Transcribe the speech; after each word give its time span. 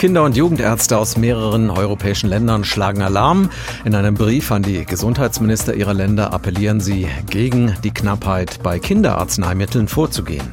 Kinder- 0.00 0.24
und 0.24 0.34
Jugendärzte 0.34 0.96
aus 0.96 1.18
mehreren 1.18 1.68
europäischen 1.68 2.30
Ländern 2.30 2.64
schlagen 2.64 3.02
Alarm. 3.02 3.50
In 3.84 3.94
einem 3.94 4.14
Brief 4.14 4.50
an 4.50 4.62
die 4.62 4.86
Gesundheitsminister 4.86 5.74
ihrer 5.74 5.92
Länder 5.92 6.32
appellieren 6.32 6.80
sie, 6.80 7.06
gegen 7.28 7.74
die 7.84 7.90
Knappheit 7.90 8.62
bei 8.62 8.78
Kinderarzneimitteln 8.78 9.88
vorzugehen. 9.88 10.48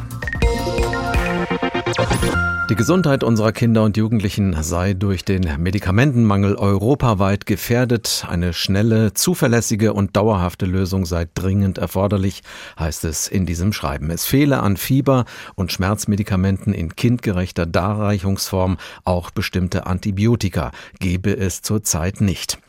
Die 2.70 2.76
Gesundheit 2.76 3.24
unserer 3.24 3.54
Kinder 3.54 3.84
und 3.84 3.96
Jugendlichen 3.96 4.62
sei 4.62 4.94
durch 4.94 5.24
den 5.24 5.47
Medikamentenmangel 5.58 6.56
europaweit 6.56 7.46
gefährdet. 7.46 8.26
Eine 8.28 8.51
schnelle, 8.51 9.13
zuverlässige 9.13 9.94
und 9.94 10.18
dauerhafte 10.18 10.65
Lösung 10.65 11.06
sei 11.06 11.29
dringend 11.33 11.78
erforderlich, 11.78 12.44
heißt 12.78 13.06
es 13.06 13.29
in 13.29 13.46
diesem 13.46 13.72
Schreiben. 13.72 14.10
Es 14.10 14.26
fehle 14.26 14.60
an 14.60 14.76
Fieber- 14.76 15.24
und 15.56 15.72
Schmerzmedikamenten 15.72 16.73
in 16.73 16.94
kindgerechter 16.94 17.66
Darreichungsform, 17.66 18.76
auch 19.05 19.31
bestimmte 19.31 19.86
Antibiotika 19.86 20.72
gebe 20.99 21.38
es 21.38 21.62
zurzeit 21.62 22.20
nicht. 22.20 22.60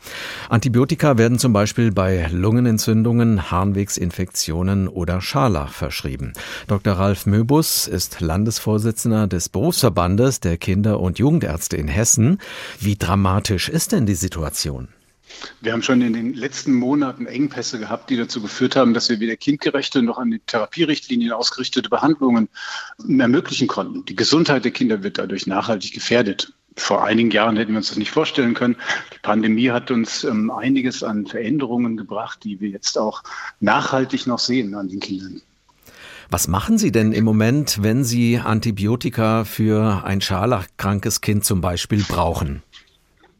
Antibiotika 0.47 1.17
werden 1.17 1.39
zum 1.39 1.51
Beispiel 1.51 1.91
bei 1.91 2.29
Lungenentzündungen, 2.31 3.51
Harnwegsinfektionen 3.51 4.87
oder 4.87 5.19
Scharlach 5.19 5.73
verschrieben. 5.73 6.31
Dr. 6.67 6.93
Ralf 6.93 7.25
Möbus 7.25 7.85
ist 7.85 8.21
Landesvorsitzender 8.21 9.27
des 9.27 9.49
Berufsverbandes 9.49 9.88
Bundesverbandes 9.89 10.39
der 10.39 10.57
Kinder- 10.57 10.99
und 10.99 11.19
Jugendärzte 11.19 11.75
in 11.75 11.87
Hessen. 11.87 12.39
Wie 12.79 12.95
dramatisch 12.95 13.69
ist 13.69 13.91
denn 13.91 14.05
die 14.05 14.15
Situation? 14.15 14.89
Wir 15.61 15.73
haben 15.73 15.83
schon 15.83 16.01
in 16.01 16.13
den 16.13 16.33
letzten 16.33 16.73
Monaten 16.73 17.25
Engpässe 17.25 17.79
gehabt, 17.79 18.09
die 18.09 18.17
dazu 18.17 18.41
geführt 18.41 18.75
haben, 18.75 18.93
dass 18.93 19.09
wir 19.09 19.19
weder 19.19 19.35
kindgerechte 19.35 20.01
noch 20.01 20.17
an 20.17 20.31
die 20.31 20.39
Therapierichtlinien 20.39 21.31
ausgerichtete 21.31 21.89
Behandlungen 21.89 22.49
ermöglichen 22.97 23.67
konnten. 23.67 24.05
Die 24.05 24.15
Gesundheit 24.15 24.63
der 24.63 24.71
Kinder 24.71 25.03
wird 25.03 25.17
dadurch 25.17 25.47
nachhaltig 25.47 25.93
gefährdet. 25.93 26.53
Vor 26.75 27.03
einigen 27.03 27.31
Jahren 27.31 27.57
hätten 27.57 27.73
wir 27.73 27.77
uns 27.77 27.89
das 27.89 27.97
nicht 27.97 28.11
vorstellen 28.11 28.53
können. 28.53 28.75
Die 29.13 29.19
Pandemie 29.21 29.69
hat 29.69 29.91
uns 29.91 30.23
ähm, 30.23 30.49
einiges 30.49 31.03
an 31.03 31.25
Veränderungen 31.25 31.97
gebracht, 31.97 32.43
die 32.43 32.59
wir 32.59 32.69
jetzt 32.69 32.97
auch 32.97 33.23
nachhaltig 33.59 34.27
noch 34.27 34.39
sehen 34.39 34.73
an 34.75 34.87
den 34.87 34.99
Kindern. 34.99 35.41
Was 36.31 36.47
machen 36.47 36.77
Sie 36.77 36.91
denn 36.91 37.11
im 37.11 37.25
Moment, 37.25 37.81
wenn 37.81 38.03
Sie 38.03 38.37
Antibiotika 38.37 39.45
für 39.45 40.03
ein 40.05 40.21
scharlachkrankes 40.21 41.21
Kind 41.21 41.43
zum 41.43 41.59
Beispiel 41.59 42.03
brauchen? 42.07 42.61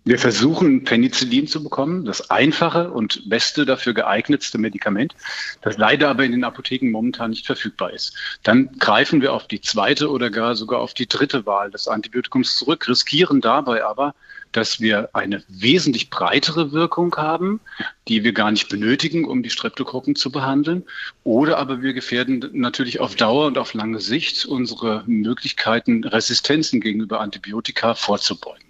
Wir 0.05 0.17
versuchen 0.17 0.86
Penicillin 0.86 1.47
zu 1.47 1.61
bekommen, 1.61 2.05
das 2.05 2.30
einfache 2.30 2.89
und 2.89 3.30
beste 3.30 3.66
dafür 3.66 3.94
geeignetste 3.94 4.58
Medikament, 4.58 5.14
das 5.61 5.78
leider 5.78 6.09
aber 6.09 6.23
in 6.23 6.31
den 6.31 6.44
Apotheken 6.44 6.89
momentan 6.89 7.31
nicht 7.31 7.45
verfügbar 7.45 7.94
ist. 7.94 8.16
Dann 8.44 8.72
greifen 8.80 9.22
wir 9.22 9.33
auf 9.33 9.47
die 9.47 9.61
zweite 9.61 10.09
oder 10.09 10.30
gar 10.30 10.56
sogar 10.56 10.80
auf 10.80 10.94
die 10.94 11.08
dritte 11.08 11.45
Wahl 11.45 11.69
des 11.69 11.88
Antibiotikums 11.88 12.58
zurück, 12.58 12.88
riskieren 12.88 13.41
dabei 13.41 13.83
aber, 13.83 14.16
dass 14.52 14.80
wir 14.80 15.09
eine 15.14 15.44
wesentlich 15.47 16.09
breitere 16.09 16.72
Wirkung 16.72 17.16
haben, 17.16 17.59
die 18.08 18.23
wir 18.23 18.34
gar 18.34 18.52
nicht 18.52 18.69
benötigen, 18.69 19.25
um 19.25 19.44
die 19.44 19.50
Streptokokken 19.50 20.16
zu 20.16 20.31
behandeln. 20.31 20.86
Oder 21.23 21.58
aber 21.58 21.81
wir 21.81 21.94
gefährden 21.94 22.50
natürlich 22.53 23.00
auf 23.00 23.16
Dauer 23.16 23.47
und 23.47 23.58
auf 23.58 23.73
lange 23.73 24.00
Sicht 24.00 24.45
unsere 24.45 25.03
Möglichkeiten, 25.06 26.03
Resistenzen 26.03 26.81
gegenüber 26.81 27.19
Antibiotika 27.19 27.94
vorzubeugen. 27.94 28.69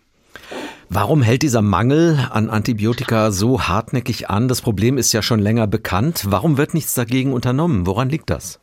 Warum 0.92 1.22
hält 1.22 1.44
dieser 1.44 1.62
Mangel 1.62 2.28
an 2.32 2.50
Antibiotika 2.50 3.30
so 3.30 3.68
hartnäckig 3.68 4.32
an? 4.32 4.48
Das 4.48 4.62
Problem 4.62 4.98
ist 4.98 5.14
ja 5.14 5.22
schon 5.22 5.40
länger 5.40 5.68
bekannt. 5.68 6.24
Warum 6.26 6.58
wird 6.58 6.74
nichts 6.74 6.96
dagegen 6.96 7.32
unternommen? 7.32 7.86
Woran 7.86 8.10
liegt 8.10 8.32
das? 8.32 8.60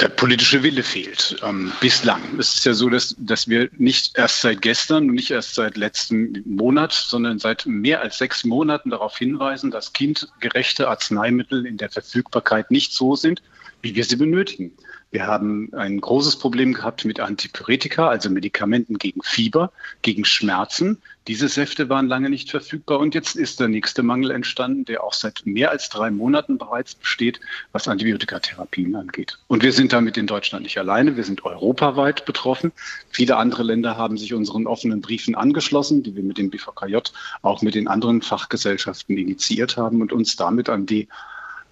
Der 0.00 0.08
politische 0.08 0.62
Wille 0.62 0.82
fehlt 0.82 1.36
ähm, 1.42 1.70
bislang. 1.80 2.22
Es 2.38 2.54
ist 2.54 2.64
ja 2.64 2.72
so, 2.72 2.88
dass, 2.88 3.14
dass 3.18 3.46
wir 3.46 3.68
nicht 3.76 4.16
erst 4.16 4.40
seit 4.40 4.62
gestern 4.62 5.10
und 5.10 5.16
nicht 5.16 5.30
erst 5.30 5.54
seit 5.54 5.76
letzten 5.76 6.42
Monat, 6.46 6.94
sondern 6.94 7.38
seit 7.38 7.66
mehr 7.66 8.00
als 8.00 8.16
sechs 8.16 8.44
Monaten 8.44 8.88
darauf 8.88 9.18
hinweisen, 9.18 9.70
dass 9.70 9.92
kindgerechte 9.92 10.88
Arzneimittel 10.88 11.66
in 11.66 11.76
der 11.76 11.90
Verfügbarkeit 11.90 12.70
nicht 12.70 12.94
so 12.94 13.16
sind, 13.16 13.42
wie 13.86 13.94
wir 13.94 14.04
sie 14.04 14.16
benötigen. 14.16 14.72
Wir 15.12 15.28
haben 15.28 15.72
ein 15.72 16.00
großes 16.00 16.36
Problem 16.36 16.74
gehabt 16.74 17.04
mit 17.04 17.20
Antipyretika, 17.20 18.08
also 18.08 18.28
Medikamenten 18.28 18.98
gegen 18.98 19.22
Fieber, 19.22 19.72
gegen 20.02 20.24
Schmerzen. 20.24 21.00
Diese 21.28 21.48
Säfte 21.48 21.88
waren 21.88 22.08
lange 22.08 22.28
nicht 22.28 22.50
verfügbar 22.50 22.98
und 22.98 23.14
jetzt 23.14 23.36
ist 23.36 23.60
der 23.60 23.68
nächste 23.68 24.02
Mangel 24.02 24.32
entstanden, 24.32 24.84
der 24.84 25.04
auch 25.04 25.12
seit 25.12 25.46
mehr 25.46 25.70
als 25.70 25.88
drei 25.88 26.10
Monaten 26.10 26.58
bereits 26.58 26.96
besteht, 26.96 27.40
was 27.70 27.86
Antibiotikatherapien 27.86 28.96
angeht. 28.96 29.38
Und 29.46 29.62
wir 29.62 29.72
sind 29.72 29.92
damit 29.92 30.16
in 30.16 30.26
Deutschland 30.26 30.64
nicht 30.64 30.78
alleine, 30.78 31.16
wir 31.16 31.24
sind 31.24 31.44
europaweit 31.44 32.24
betroffen. 32.26 32.72
Viele 33.10 33.36
andere 33.36 33.62
Länder 33.62 33.96
haben 33.96 34.18
sich 34.18 34.34
unseren 34.34 34.66
offenen 34.66 35.00
Briefen 35.00 35.36
angeschlossen, 35.36 36.02
die 36.02 36.16
wir 36.16 36.24
mit 36.24 36.38
dem 36.38 36.50
BVKJ 36.50 36.96
auch 37.42 37.62
mit 37.62 37.76
den 37.76 37.86
anderen 37.86 38.22
Fachgesellschaften 38.22 39.16
initiiert 39.16 39.76
haben 39.76 40.00
und 40.00 40.12
uns 40.12 40.34
damit 40.34 40.68
an 40.68 40.84
die 40.84 41.08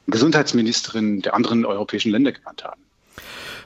Gesundheitsministerinnen 0.07 1.23
der 1.23 1.35
anderen 1.35 1.65
europäischen 1.65 2.11
Länder 2.11 2.33
gewandt 2.33 2.65
haben. 2.65 2.81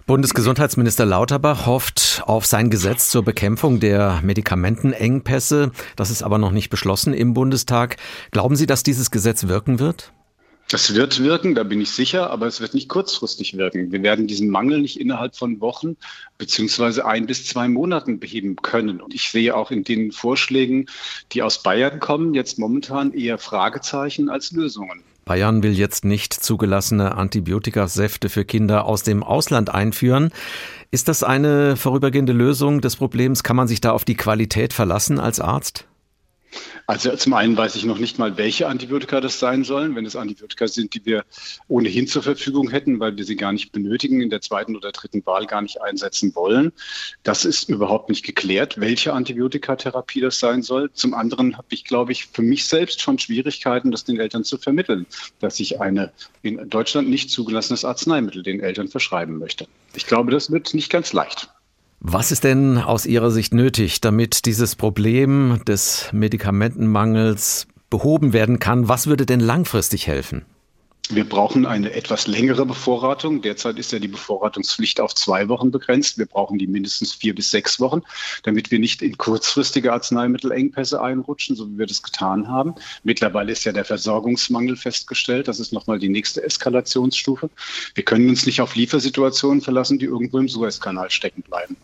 Bundesgesundheitsminister 0.07 1.05
Lauterbach 1.05 1.67
hofft 1.67 2.23
auf 2.25 2.47
sein 2.47 2.71
Gesetz 2.71 3.11
zur 3.11 3.25
Bekämpfung 3.25 3.79
der 3.79 4.21
Medikamentenengpässe. 4.23 5.71
Das 5.97 6.11
ist 6.11 6.23
aber 6.23 6.39
noch 6.39 6.51
nicht 6.51 6.71
beschlossen 6.71 7.13
im 7.13 7.35
Bundestag. 7.35 7.99
Glauben 8.31 8.57
Sie, 8.57 8.65
dass 8.65 8.83
dieses 8.83 9.11
Gesetz 9.11 9.49
wirken 9.49 9.81
wird? 9.81 10.13
Das 10.71 10.95
wird 10.95 11.23
wirken, 11.23 11.55
da 11.55 11.63
bin 11.63 11.81
ich 11.81 11.91
sicher, 11.91 12.31
aber 12.31 12.47
es 12.47 12.61
wird 12.61 12.75
nicht 12.75 12.89
kurzfristig 12.91 13.57
wirken. 13.57 13.91
Wir 13.91 14.03
werden 14.03 14.27
diesen 14.27 14.51
Mangel 14.51 14.81
nicht 14.81 15.01
innerhalb 15.01 15.35
von 15.35 15.61
Wochen 15.61 15.97
beziehungsweise 16.37 17.07
ein 17.07 17.27
bis 17.27 17.47
zwei 17.47 17.69
Monaten 17.69 18.19
beheben 18.19 18.57
können. 18.57 19.01
Und 19.01 19.15
ich 19.15 19.31
sehe 19.31 19.57
auch 19.57 19.71
in 19.71 19.85
den 19.85 20.13
Vorschlägen, 20.13 20.87
die 21.33 21.43
aus 21.43 21.63
Bayern 21.63 22.01
kommen, 22.01 22.35
jetzt 22.35 22.59
momentan 22.59 23.15
eher 23.15 23.39
Fragezeichen 23.39 24.29
als 24.29 24.53
Lösungen. 24.53 25.03
Bayern 25.29 25.63
will 25.63 25.73
jetzt 25.73 26.05
nicht 26.05 26.35
zugelassene 26.35 27.15
Antibiotikasäfte 27.15 28.29
für 28.29 28.45
Kinder 28.45 28.85
aus 28.85 29.05
dem 29.05 29.23
Ausland 29.23 29.73
einführen. 29.73 30.31
Ist 30.91 31.07
das 31.07 31.23
eine 31.23 31.77
vorübergehende 31.77 32.33
Lösung 32.33 32.81
des 32.81 32.97
Problems? 32.97 33.43
Kann 33.43 33.57
man 33.57 33.69
sich 33.69 33.81
da 33.81 33.93
auf 33.93 34.05
die 34.05 34.17
Qualität 34.17 34.73
verlassen 34.73 35.21
als 35.21 35.39
Arzt? 35.39 35.88
Also 36.87 37.15
zum 37.17 37.35
einen 37.35 37.57
weiß 37.57 37.77
ich 37.77 37.85
noch 37.85 37.99
nicht 37.99 38.19
mal, 38.19 38.39
welche 38.39 38.67
Antibiotika 38.67 39.21
das 39.21 39.39
sein 39.39 39.65
sollen. 39.65 39.95
Wenn 39.95 40.07
es 40.07 40.17
Antibiotika 40.17 40.67
sind, 40.69 40.95
die 40.95 41.05
wir 41.05 41.25
ohnehin 41.69 42.07
zur 42.07 42.23
Verfügung 42.23 42.71
hätten, 42.71 42.99
weil 42.99 43.17
wir 43.17 43.25
sie 43.25 43.37
gar 43.37 43.53
nicht 43.53 43.73
benötigen, 43.73 44.23
in 44.23 44.31
der 44.31 44.41
zweiten 44.41 44.75
oder 44.75 44.93
dritten 44.93 45.25
Wahl 45.27 45.47
gar 45.47 45.61
nicht 45.61 45.83
einsetzen 45.83 46.35
wollen. 46.35 46.73
Das 47.23 47.45
ist 47.45 47.69
überhaupt 47.69 48.09
nicht 48.09 48.25
geklärt, 48.25 48.81
welche 48.81 49.13
Antibiotikatherapie 49.13 50.21
das 50.21 50.39
sein 50.39 50.63
soll. 50.63 50.91
Zum 50.93 51.15
anderen 51.15 51.59
habe 51.59 51.69
ich, 51.71 51.85
glaube 51.85 52.13
ich, 52.13 52.27
für 52.27 52.43
mich 52.43 52.67
selbst 52.67 53.01
schon 53.03 53.19
Schwierigkeiten, 53.19 53.91
das 53.91 54.05
den 54.05 54.19
Eltern 54.19 54.45
zu 54.45 54.57
vermitteln, 54.57 55.07
dass 55.41 55.61
ich 55.61 55.81
eine 55.81 56.13
in 56.43 56.71
Deutschland 56.71 57.09
nicht 57.11 57.31
zugelassenes 57.31 57.85
Arzneimittel 57.85 58.43
den 58.43 58.61
Eltern 58.61 58.89
verschreiben 58.89 59.39
möchte. 59.39 59.67
Ich 59.95 60.07
glaube, 60.07 60.31
das 60.31 60.51
wird 60.51 60.73
nicht 60.73 60.91
ganz 60.91 61.13
leicht. 61.13 61.51
Was 62.01 62.31
ist 62.31 62.45
denn 62.45 62.79
aus 62.79 63.07
Ihrer 63.07 63.33
Sicht 63.33 63.53
nötig, 63.53 64.01
damit 64.01 64.47
dieses 64.47 64.77
Problem 64.77 65.61
des 65.67 66.11
Medikamentenmangels 66.13 67.67
behoben 67.91 68.33
werden 68.33 68.61
kann? 68.61 68.89
Was 68.89 69.09
würde 69.09 69.27
denn 69.27 69.41
langfristig 69.41 70.07
helfen? 70.07 70.45
Wir 71.11 71.27
brauchen 71.27 71.65
eine 71.65 71.95
etwas 71.95 72.27
längere 72.27 72.67
Bevorratung. 72.67 73.41
Derzeit 73.41 73.79
ist 73.79 73.93
ja 73.93 73.99
die 73.99 74.09
Bevorratungspflicht 74.09 75.01
auf 75.01 75.15
zwei 75.15 75.49
Wochen 75.49 75.71
begrenzt. 75.71 76.19
Wir 76.19 76.27
brauchen 76.27 76.59
die 76.59 76.67
mindestens 76.67 77.15
vier 77.15 77.35
bis 77.35 77.51
sechs 77.51 77.81
Wochen, 77.81 78.03
damit 78.43 78.71
wir 78.71 78.79
nicht 78.79 79.01
in 79.01 79.17
kurzfristige 79.17 79.91
Arzneimittelengpässe 79.91 81.01
einrutschen, 81.01 81.57
so 81.57 81.67
wie 81.71 81.79
wir 81.79 81.87
das 81.87 82.03
getan 82.03 82.49
haben. 82.49 82.75
Mittlerweile 83.05 83.53
ist 83.53 83.65
ja 83.65 83.73
der 83.73 83.87
Versorgungsmangel 83.87 84.77
festgestellt. 84.77 85.49
Das 85.49 85.61
ist 85.61 85.73
nochmal 85.73 85.99
die 85.99 86.11
nächste 86.11 86.43
Eskalationsstufe. 86.43 87.49
Wir 87.95 88.05
können 88.05 88.29
uns 88.29 88.45
nicht 88.45 88.61
auf 88.61 88.75
Liefersituationen 88.75 89.63
verlassen, 89.63 89.99
die 89.99 90.05
irgendwo 90.05 90.39
im 90.39 90.49
Suezkanal 90.49 91.11
stecken 91.11 91.41
bleiben. 91.41 91.79